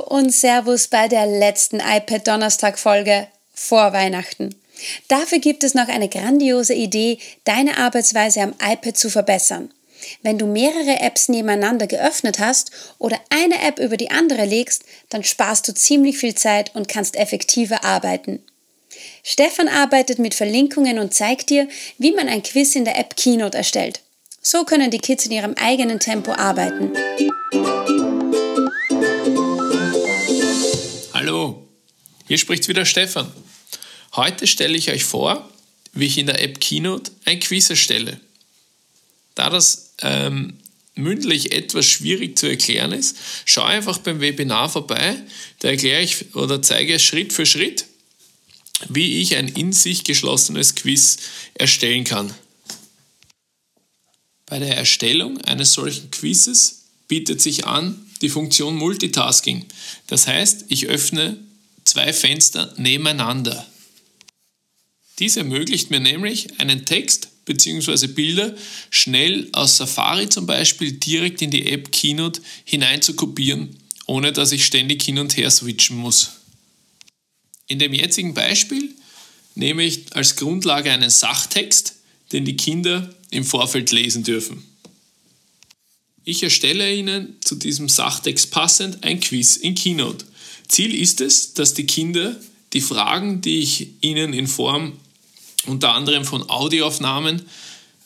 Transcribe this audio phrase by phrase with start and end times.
[0.00, 4.54] Und Servus bei der letzten iPad Donnerstag Folge vor Weihnachten.
[5.08, 9.70] Dafür gibt es noch eine grandiose Idee, deine Arbeitsweise am iPad zu verbessern.
[10.22, 15.24] Wenn du mehrere Apps nebeneinander geöffnet hast oder eine App über die andere legst, dann
[15.24, 18.42] sparst du ziemlich viel Zeit und kannst effektiver arbeiten.
[19.22, 23.58] Stefan arbeitet mit Verlinkungen und zeigt dir, wie man ein Quiz in der App Keynote
[23.58, 24.00] erstellt.
[24.42, 26.92] So können die Kids in ihrem eigenen Tempo arbeiten.
[32.30, 33.32] Hier spricht wieder Stefan.
[34.14, 35.50] Heute stelle ich euch vor,
[35.94, 38.20] wie ich in der App Keynote ein Quiz erstelle.
[39.34, 40.56] Da das ähm,
[40.94, 43.16] mündlich etwas schwierig zu erklären ist,
[43.46, 45.20] schau einfach beim Webinar vorbei.
[45.58, 47.86] Da erkläre ich oder zeige Schritt für Schritt,
[48.88, 51.16] wie ich ein in sich geschlossenes Quiz
[51.54, 52.32] erstellen kann.
[54.46, 59.66] Bei der Erstellung eines solchen Quizzes bietet sich an, die Funktion Multitasking.
[60.06, 61.49] Das heißt, ich öffne
[61.90, 63.66] zwei Fenster nebeneinander.
[65.18, 68.06] Dies ermöglicht mir nämlich, einen Text bzw.
[68.06, 68.54] Bilder
[68.90, 74.52] schnell aus Safari zum Beispiel direkt in die App Keynote hinein zu kopieren, ohne dass
[74.52, 76.30] ich ständig hin und her switchen muss.
[77.66, 78.94] In dem jetzigen Beispiel
[79.54, 81.96] nehme ich als Grundlage einen Sachtext,
[82.32, 84.64] den die Kinder im Vorfeld lesen dürfen.
[86.24, 90.24] Ich erstelle Ihnen zu diesem Sachtext passend ein Quiz in Keynote.
[90.70, 92.36] Ziel ist es, dass die Kinder
[92.72, 94.92] die Fragen, die ich ihnen in Form
[95.66, 97.42] unter anderem von Audioaufnahmen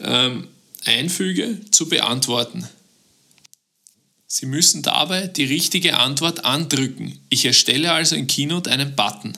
[0.00, 0.48] ähm,
[0.84, 2.66] einfüge, zu beantworten.
[4.26, 7.18] Sie müssen dabei die richtige Antwort andrücken.
[7.28, 9.36] Ich erstelle also in Keynote einen Button.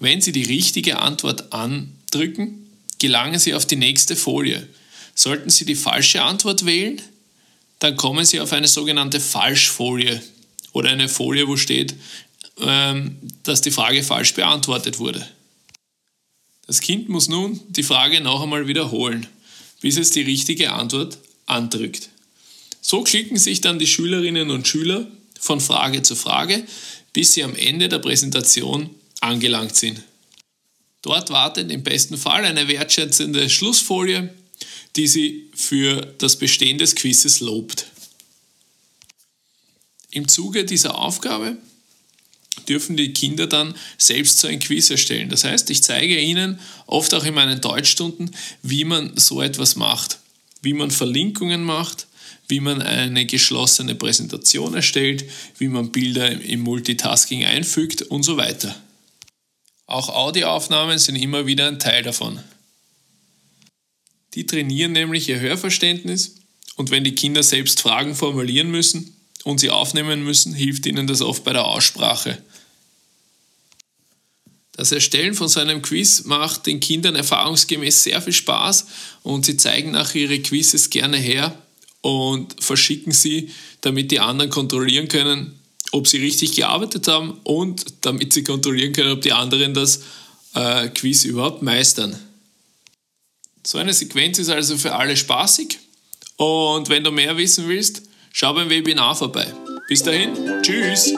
[0.00, 2.66] Wenn Sie die richtige Antwort andrücken,
[2.98, 4.66] gelangen Sie auf die nächste Folie.
[5.14, 7.00] Sollten Sie die falsche Antwort wählen,
[7.78, 10.20] dann kommen Sie auf eine sogenannte Falschfolie
[10.72, 11.94] oder eine Folie, wo steht,
[12.60, 15.26] ähm, dass die Frage falsch beantwortet wurde.
[16.66, 19.26] Das Kind muss nun die Frage noch einmal wiederholen,
[19.80, 22.10] bis es die richtige Antwort andrückt.
[22.80, 26.64] So klicken sich dann die Schülerinnen und Schüler von Frage zu Frage,
[27.12, 30.02] bis sie am Ende der Präsentation angelangt sind.
[31.02, 34.32] Dort wartet im besten Fall eine wertschätzende Schlussfolie,
[34.96, 37.86] die sie für das Bestehen des Quizzes lobt.
[40.10, 41.56] Im Zuge dieser Aufgabe
[42.68, 45.28] dürfen die Kinder dann selbst so ein Quiz erstellen.
[45.28, 50.18] Das heißt, ich zeige ihnen oft auch in meinen Deutschstunden, wie man so etwas macht,
[50.62, 52.06] wie man Verlinkungen macht,
[52.48, 55.24] wie man eine geschlossene Präsentation erstellt,
[55.58, 58.74] wie man Bilder im Multitasking einfügt und so weiter.
[59.86, 62.40] Auch Audioaufnahmen sind immer wieder ein Teil davon.
[64.34, 66.36] Die trainieren nämlich ihr Hörverständnis
[66.76, 71.22] und wenn die Kinder selbst Fragen formulieren müssen und sie aufnehmen müssen, hilft ihnen das
[71.22, 72.42] oft bei der Aussprache.
[74.72, 78.86] Das Erstellen von so einem Quiz macht den Kindern erfahrungsgemäß sehr viel Spaß
[79.22, 81.54] und sie zeigen nach ihre Quizzes gerne her
[82.00, 83.50] und verschicken sie,
[83.82, 85.58] damit die anderen kontrollieren können,
[85.92, 90.00] ob sie richtig gearbeitet haben und damit sie kontrollieren können, ob die anderen das
[90.54, 92.18] äh, Quiz überhaupt meistern.
[93.66, 95.78] So eine Sequenz ist also für alle spaßig
[96.36, 98.02] und wenn du mehr wissen willst,
[98.32, 99.46] schau beim Webinar vorbei.
[99.88, 101.12] Bis dahin, tschüss!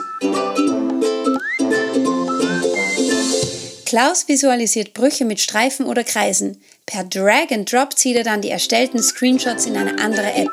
[3.85, 6.59] Klaus visualisiert Brüche mit Streifen oder Kreisen.
[6.87, 10.49] Per Drag and Drop zieht er dann die erstellten Screenshots in eine andere App.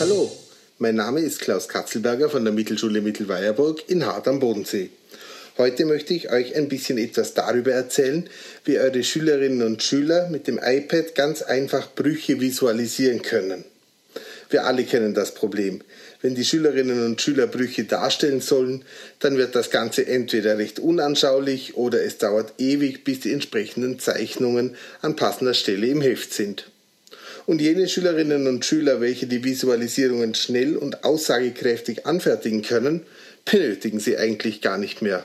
[0.00, 0.32] Hallo,
[0.78, 4.90] mein Name ist Klaus Katzelberger von der Mittelschule Mittelweierburg in Hart am Bodensee.
[5.56, 8.28] Heute möchte ich euch ein bisschen etwas darüber erzählen,
[8.64, 13.64] wie eure Schülerinnen und Schüler mit dem iPad ganz einfach Brüche visualisieren können.
[14.50, 15.82] Wir alle kennen das Problem.
[16.22, 18.84] Wenn die Schülerinnen und Schüler Brüche darstellen sollen,
[19.20, 24.74] dann wird das Ganze entweder recht unanschaulich oder es dauert ewig, bis die entsprechenden Zeichnungen
[25.02, 26.68] an passender Stelle im Heft sind.
[27.46, 33.02] Und jene Schülerinnen und Schüler, welche die Visualisierungen schnell und aussagekräftig anfertigen können,
[33.44, 35.24] benötigen sie eigentlich gar nicht mehr.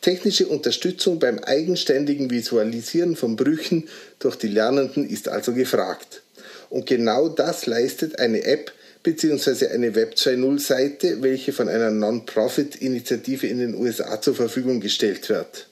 [0.00, 3.88] Technische Unterstützung beim eigenständigen Visualisieren von Brüchen
[4.18, 6.22] durch die Lernenden ist also gefragt.
[6.70, 9.66] Und genau das leistet eine App bzw.
[9.68, 15.66] eine Web 2.0 Seite, welche von einer Non-Profit-Initiative in den USA zur Verfügung gestellt wird.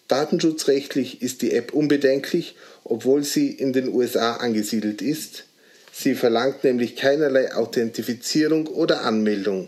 [0.07, 5.44] Datenschutzrechtlich ist die App unbedenklich, obwohl sie in den USA angesiedelt ist.
[5.91, 9.67] Sie verlangt nämlich keinerlei Authentifizierung oder Anmeldung.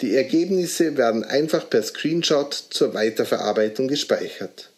[0.00, 4.70] Die Ergebnisse werden einfach per Screenshot zur Weiterverarbeitung gespeichert.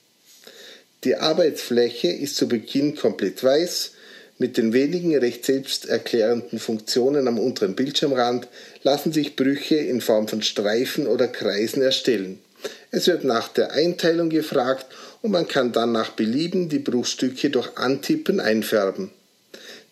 [1.05, 3.93] Die Arbeitsfläche ist zu Beginn komplett weiß.
[4.43, 8.49] Mit den wenigen recht selbsterklärenden Funktionen am unteren Bildschirmrand
[8.83, 12.41] lassen sich Brüche in Form von Streifen oder Kreisen erstellen.
[12.91, 14.87] Es wird nach der Einteilung gefragt
[15.21, 19.13] und man kann dann nach Belieben die Bruchstücke durch Antippen einfärben.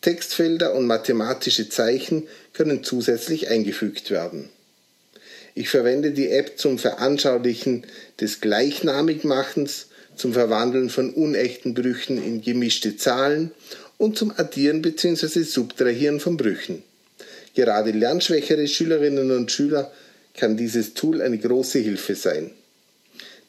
[0.01, 4.49] Textfelder und mathematische Zeichen können zusätzlich eingefügt werden.
[5.55, 7.87] Ich verwende die App zum Veranschaulichen
[8.21, 9.87] des Gleichnamigmachens,
[10.17, 13.53] zum Verwandeln von unechten Brüchen in gemischte Zahlen
[14.01, 15.43] und zum Addieren bzw.
[15.43, 16.83] Subtrahieren von Brüchen.
[17.55, 19.93] Gerade lernschwächere Schülerinnen und Schüler
[20.35, 22.51] kann dieses Tool eine große Hilfe sein.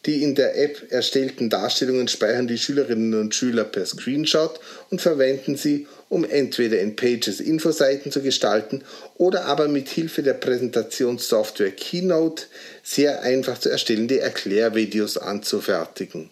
[0.06, 4.60] Die in der App erstellten Darstellungen speichern die Schülerinnen und Schüler per Screenshot
[4.90, 8.84] und verwenden sie, um entweder in Pages Infoseiten zu gestalten
[9.16, 12.44] oder aber mit Hilfe der Präsentationssoftware Keynote
[12.84, 16.30] sehr einfach zu erstellende Erklärvideos anzufertigen.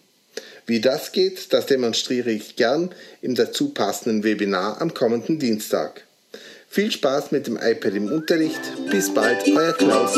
[0.70, 6.04] Wie das geht, das demonstriere ich gern im dazu passenden Webinar am kommenden Dienstag.
[6.68, 8.60] Viel Spaß mit dem iPad im Unterricht.
[8.88, 10.14] Bis bald, euer Klaus.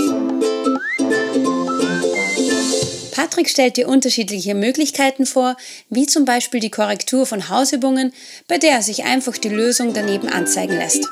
[3.13, 5.57] Patrick stellt dir unterschiedliche Möglichkeiten vor,
[5.89, 8.13] wie zum Beispiel die Korrektur von Hausübungen,
[8.47, 11.09] bei der er sich einfach die Lösung daneben anzeigen lässt.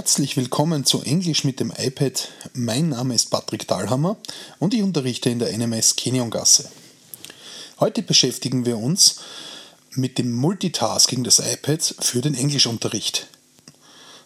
[0.00, 2.30] Herzlich willkommen zu Englisch mit dem iPad.
[2.54, 4.16] Mein Name ist Patrick Dahlhammer
[4.58, 6.70] und ich unterrichte in der NMS Keniongasse.
[7.80, 9.16] Heute beschäftigen wir uns
[9.90, 13.26] mit dem Multitasking des iPads für den Englischunterricht.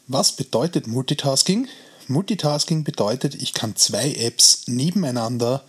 [0.07, 1.67] Was bedeutet Multitasking?
[2.07, 5.65] Multitasking bedeutet, ich kann zwei Apps nebeneinander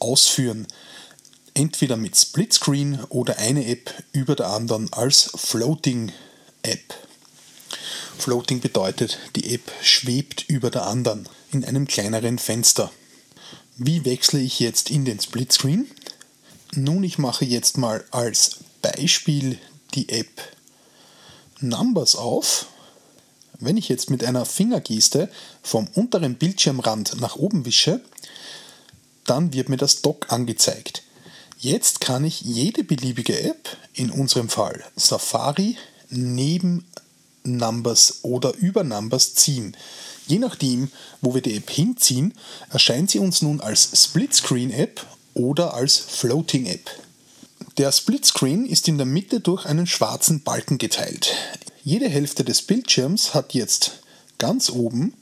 [0.00, 0.66] ausführen.
[1.54, 6.10] Entweder mit Splitscreen oder eine App über der anderen als Floating
[6.62, 7.05] App.
[8.18, 12.90] Floating bedeutet, die App schwebt über der anderen in einem kleineren Fenster.
[13.76, 15.86] Wie wechsle ich jetzt in den Splitscreen?
[16.74, 19.58] Nun, ich mache jetzt mal als Beispiel
[19.94, 20.42] die App
[21.60, 22.66] Numbers auf
[23.60, 25.30] wenn ich jetzt mit einer Fingergeste
[25.62, 28.00] vom unteren Bildschirmrand nach oben wische,
[29.24, 31.02] dann wird mir das Dock angezeigt.
[31.58, 35.78] Jetzt kann ich jede beliebige App, in unserem Fall Safari,
[36.10, 36.84] neben
[37.46, 39.76] Numbers oder über Numbers ziehen.
[40.26, 40.90] Je nachdem,
[41.20, 42.34] wo wir die App hinziehen,
[42.70, 46.90] erscheint sie uns nun als Splitscreen-App oder als Floating-App.
[47.78, 51.32] Der Splitscreen ist in der Mitte durch einen schwarzen Balken geteilt.
[51.84, 54.00] Jede Hälfte des Bildschirms hat jetzt
[54.38, 55.14] ganz oben,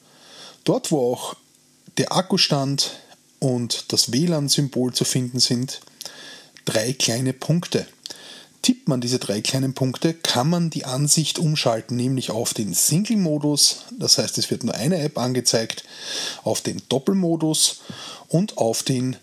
[0.65, 1.37] dort wo auch
[1.99, 2.93] der Akkustand
[3.39, 5.81] und das WLAN-Symbol zu finden sind,
[6.65, 7.87] drei kleine Punkte.
[8.65, 13.83] Tippt man diese drei kleinen Punkte, kann man die Ansicht umschalten, nämlich auf den Single-Modus,
[13.99, 15.85] das heißt es wird nur eine App angezeigt,
[16.45, 17.81] auf den Doppelmodus
[18.29, 19.17] und auf den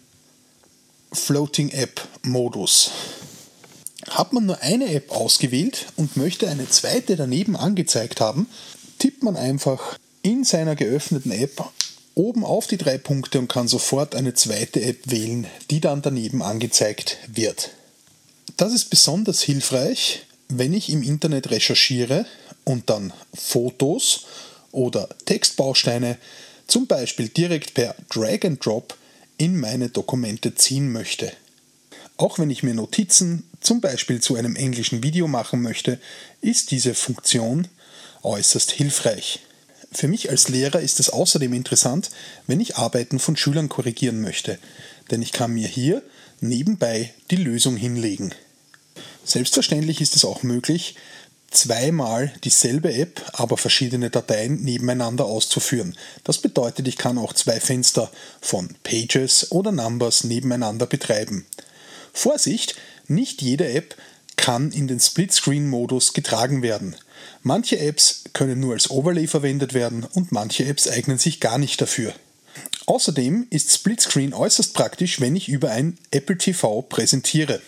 [1.11, 2.91] Floating App Modus.
[4.11, 8.47] Hat man nur eine App ausgewählt und möchte eine zweite daneben angezeigt haben,
[8.99, 11.67] tippt man einfach in seiner geöffneten App
[12.13, 16.43] oben auf die drei Punkte und kann sofort eine zweite App wählen, die dann daneben
[16.43, 17.71] angezeigt wird.
[18.62, 22.27] Das ist besonders hilfreich, wenn ich im Internet recherchiere
[22.63, 24.27] und dann Fotos
[24.72, 26.20] oder Textbausteine
[26.68, 28.96] zum Beispiel direkt per Drag and Drop
[29.39, 31.34] in meine Dokumente ziehen möchte.
[32.18, 36.00] Auch wenn ich mir Notizen zum Beispiel zu einem englischen Video machen möchte,
[36.41, 37.68] ist diese Funktion
[38.22, 39.39] äußerst hilfreich.
[39.91, 42.12] Für mich als Lehrer ist es außerdem interessant,
[42.46, 44.60] wenn ich Arbeiten von Schülern korrigieren möchte,
[45.10, 46.03] denn ich kann mir hier
[46.41, 48.36] nebenbei die Lösung hinlegen.
[49.24, 50.95] Selbstverständlich ist es auch möglich,
[51.51, 55.95] zweimal dieselbe App, aber verschiedene Dateien nebeneinander auszuführen.
[56.24, 61.45] Das bedeutet, ich kann auch zwei Fenster von Pages oder Numbers nebeneinander betreiben.
[62.13, 62.75] Vorsicht,
[63.07, 63.95] nicht jede App
[64.38, 66.95] kann in den Split-Screen-Modus getragen werden.
[67.43, 71.79] Manche Apps können nur als Overlay verwendet werden und manche Apps eignen sich gar nicht
[71.81, 72.13] dafür.
[72.86, 77.62] Außerdem ist Splitscreen äußerst praktisch, wenn ich über ein Apple TV präsentiere.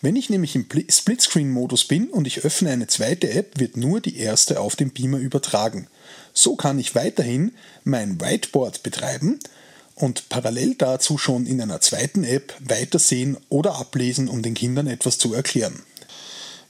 [0.00, 4.18] Wenn ich nämlich im Splitscreen-Modus bin und ich öffne eine zweite App, wird nur die
[4.18, 5.86] erste auf dem Beamer übertragen.
[6.32, 7.52] So kann ich weiterhin
[7.84, 9.38] mein Whiteboard betreiben
[9.94, 15.18] und parallel dazu schon in einer zweiten App weitersehen oder ablesen, um den Kindern etwas
[15.18, 15.82] zu erklären.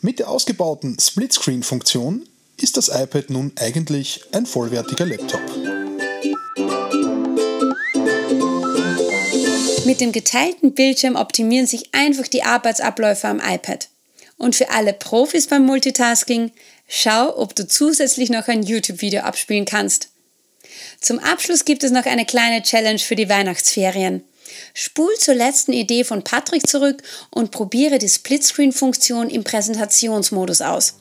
[0.00, 5.40] Mit der ausgebauten Splitscreen-Funktion ist das iPad nun eigentlich ein vollwertiger Laptop.
[9.84, 13.88] Mit dem geteilten Bildschirm optimieren sich einfach die Arbeitsabläufe am iPad.
[14.36, 16.52] Und für alle Profis beim Multitasking,
[16.86, 20.10] schau, ob du zusätzlich noch ein YouTube-Video abspielen kannst.
[21.00, 24.22] Zum Abschluss gibt es noch eine kleine Challenge für die Weihnachtsferien.
[24.72, 30.94] Spul zur letzten Idee von Patrick zurück und probiere die Splitscreen-Funktion im Präsentationsmodus aus.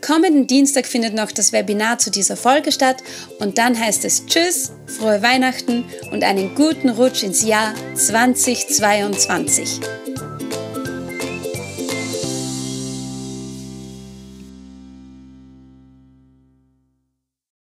[0.00, 3.02] Kommenden Dienstag findet noch das Webinar zu dieser Folge statt
[3.38, 9.80] und dann heißt es Tschüss, frohe Weihnachten und einen guten Rutsch ins Jahr 2022.